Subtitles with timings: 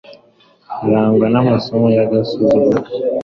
[0.81, 2.75] barangwa n'amaso y'agasuzuguro